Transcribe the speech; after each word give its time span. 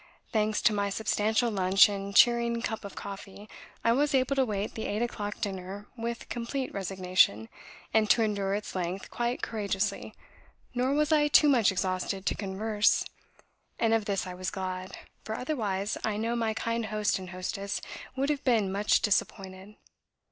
Thanks 0.33 0.63
to 0.63 0.73
my 0.73 0.89
substantial 0.89 1.51
lunch 1.51 1.87
and 1.87 2.15
cheering 2.15 2.59
cup 2.63 2.83
of 2.83 2.95
coffee, 2.95 3.47
I 3.83 3.91
was 3.91 4.15
able 4.15 4.35
to 4.35 4.43
wait 4.45 4.73
the 4.73 4.85
eight 4.87 5.03
o'clock 5.03 5.39
dinner 5.39 5.85
with 5.95 6.27
complete 6.27 6.73
resignation, 6.73 7.49
and 7.93 8.09
to 8.09 8.23
endure 8.23 8.55
its 8.55 8.73
length 8.73 9.11
quite 9.11 9.43
courageously, 9.43 10.15
nor 10.73 10.91
was 10.93 11.11
I 11.11 11.27
too 11.27 11.49
much 11.49 11.71
exhausted 11.71 12.25
to 12.25 12.33
converse; 12.33 13.05
and 13.77 13.93
of 13.93 14.05
this 14.05 14.25
I 14.25 14.33
was 14.33 14.49
glad, 14.49 14.97
for 15.23 15.35
otherwise 15.37 15.99
I 16.03 16.17
know 16.17 16.35
my 16.35 16.55
kind 16.55 16.87
host 16.87 17.19
and 17.19 17.29
hostess 17.29 17.79
would 18.15 18.31
have 18.31 18.43
been 18.43 18.71
much 18.71 19.01
disappointed. 19.01 19.75